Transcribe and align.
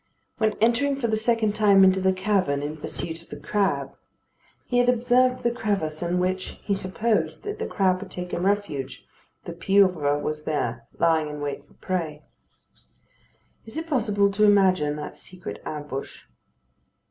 When 0.39 0.53
entering 0.53 0.95
for 0.95 1.05
the 1.05 1.15
second 1.15 1.53
time 1.53 1.83
into 1.83 2.01
the 2.01 2.11
cavern 2.11 2.63
in 2.63 2.75
pursuit 2.77 3.21
of 3.21 3.29
the 3.29 3.39
crab, 3.39 3.91
he 4.65 4.79
had 4.79 4.89
observed 4.89 5.43
the 5.43 5.51
crevice 5.51 6.01
in 6.01 6.17
which 6.17 6.57
he 6.63 6.73
supposed 6.73 7.43
that 7.43 7.59
the 7.59 7.67
crab 7.67 7.99
had 7.99 8.09
taken 8.09 8.41
refuge, 8.41 9.05
the 9.43 9.53
pieuvre 9.53 10.17
was 10.17 10.45
there 10.45 10.87
lying 10.97 11.29
in 11.29 11.39
wait 11.39 11.67
for 11.67 11.75
prey. 11.75 12.23
Is 13.67 13.77
it 13.77 13.85
possible 13.85 14.31
to 14.31 14.43
imagine 14.43 14.95
that 14.95 15.17
secret 15.17 15.61
ambush? 15.67 16.23